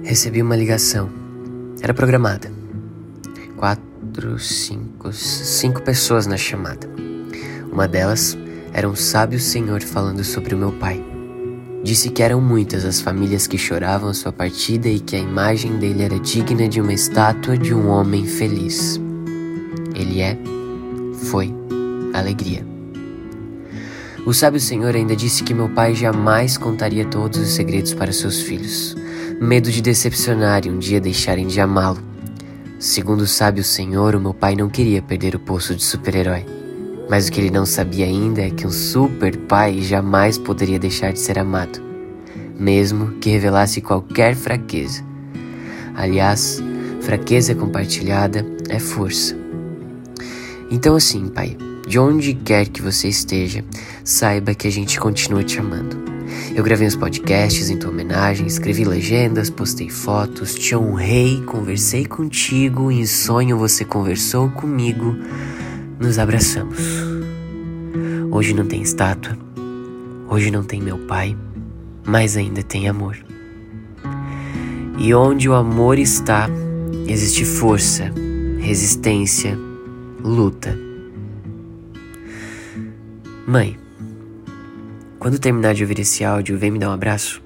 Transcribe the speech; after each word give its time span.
Recebi 0.00 0.40
uma 0.40 0.56
ligação. 0.56 1.10
Era 1.80 1.92
programada. 1.92 2.50
Quatro, 3.56 4.38
cinco, 4.38 5.12
cinco 5.12 5.82
pessoas 5.82 6.26
na 6.26 6.36
chamada. 6.36 6.88
Uma 7.70 7.86
delas 7.86 8.36
era 8.72 8.88
um 8.88 8.96
sábio 8.96 9.38
senhor 9.38 9.82
falando 9.82 10.24
sobre 10.24 10.54
o 10.54 10.58
meu 10.58 10.72
pai. 10.72 11.04
Disse 11.84 12.08
que 12.08 12.22
eram 12.22 12.40
muitas 12.40 12.84
as 12.84 13.00
famílias 13.00 13.46
que 13.46 13.58
choravam 13.58 14.14
sua 14.14 14.32
partida 14.32 14.88
e 14.88 14.98
que 14.98 15.14
a 15.14 15.20
imagem 15.20 15.76
dele 15.76 16.02
era 16.02 16.18
digna 16.18 16.68
de 16.68 16.80
uma 16.80 16.92
estátua 16.92 17.58
de 17.58 17.74
um 17.74 17.88
homem 17.88 18.26
feliz. 18.26 19.00
Ele 19.94 20.20
é, 20.20 20.38
foi, 21.28 21.54
alegria. 22.14 22.66
O 24.24 24.32
sábio 24.32 24.60
senhor 24.60 24.96
ainda 24.96 25.14
disse 25.14 25.42
que 25.42 25.52
meu 25.52 25.68
pai 25.68 25.94
jamais 25.94 26.56
contaria 26.56 27.04
todos 27.04 27.38
os 27.38 27.48
segredos 27.50 27.92
para 27.92 28.12
seus 28.12 28.40
filhos, 28.40 28.96
medo 29.42 29.72
de 29.72 29.82
decepcionar 29.82 30.64
e 30.64 30.70
um 30.70 30.78
dia 30.78 31.00
deixarem 31.00 31.48
de 31.48 31.60
amá-lo. 31.60 31.98
Segundo 32.78 33.22
o 33.22 33.26
senhor, 33.64 34.14
o 34.14 34.20
meu 34.20 34.32
pai 34.32 34.54
não 34.54 34.68
queria 34.68 35.02
perder 35.02 35.34
o 35.34 35.40
posto 35.40 35.74
de 35.74 35.82
super-herói. 35.82 36.46
Mas 37.10 37.26
o 37.26 37.32
que 37.32 37.40
ele 37.40 37.50
não 37.50 37.66
sabia 37.66 38.06
ainda 38.06 38.40
é 38.40 38.50
que 38.50 38.64
um 38.64 38.70
super 38.70 39.36
pai 39.36 39.82
jamais 39.82 40.38
poderia 40.38 40.78
deixar 40.78 41.12
de 41.12 41.18
ser 41.18 41.40
amado, 41.40 41.82
mesmo 42.56 43.18
que 43.18 43.30
revelasse 43.30 43.80
qualquer 43.80 44.36
fraqueza. 44.36 45.04
Aliás, 45.96 46.62
fraqueza 47.00 47.52
compartilhada 47.52 48.46
é 48.68 48.78
força. 48.78 49.36
Então, 50.70 50.94
assim, 50.94 51.26
pai, 51.26 51.56
de 51.86 51.98
onde 51.98 52.32
quer 52.32 52.68
que 52.68 52.80
você 52.80 53.08
esteja, 53.08 53.64
saiba 54.04 54.54
que 54.54 54.68
a 54.68 54.72
gente 54.72 55.00
continua 55.00 55.42
te 55.42 55.58
amando. 55.58 56.11
Eu 56.54 56.62
gravei 56.62 56.86
uns 56.86 56.96
podcasts 56.96 57.70
em 57.70 57.78
tua 57.78 57.90
homenagem, 57.90 58.46
escrevi 58.46 58.84
legendas, 58.84 59.48
postei 59.48 59.88
fotos, 59.88 60.54
te 60.54 60.76
honrei, 60.76 61.42
conversei 61.42 62.04
contigo, 62.04 62.90
em 62.90 63.06
sonho 63.06 63.56
você 63.56 63.84
conversou 63.84 64.50
comigo, 64.50 65.16
nos 65.98 66.18
abraçamos. 66.18 66.78
Hoje 68.30 68.52
não 68.52 68.66
tem 68.66 68.82
estátua, 68.82 69.36
hoje 70.28 70.50
não 70.50 70.62
tem 70.62 70.80
meu 70.80 70.98
pai, 70.98 71.36
mas 72.04 72.36
ainda 72.36 72.62
tem 72.62 72.88
amor. 72.88 73.16
E 74.98 75.14
onde 75.14 75.48
o 75.48 75.54
amor 75.54 75.98
está, 75.98 76.48
existe 77.06 77.44
força, 77.44 78.12
resistência, 78.60 79.58
luta. 80.22 80.78
Mãe, 83.46 83.76
quando 85.22 85.38
terminar 85.38 85.72
de 85.72 85.84
ouvir 85.84 86.00
esse 86.00 86.24
áudio, 86.24 86.58
vem 86.58 86.72
me 86.72 86.80
dar 86.80 86.90
um 86.90 86.92
abraço. 86.92 87.40